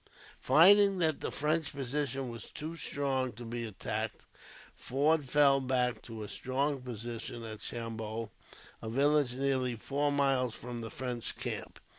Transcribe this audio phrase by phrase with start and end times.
[0.39, 4.25] Finding that the French position was too strong to be attacked,
[4.73, 8.31] Forde fell back to a strong position at Chambol,
[8.81, 11.79] a village nearly four miles from the French camp.